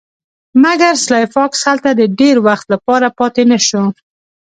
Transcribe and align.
مګر 0.63 0.93
سلای 1.05 1.25
فاکس 1.33 1.59
هلته 1.69 1.89
د 1.95 2.01
ډیر 2.19 2.35
وخت 2.47 2.65
لپاره 2.73 3.07
پاتې 3.19 3.43
نشو 3.51 3.83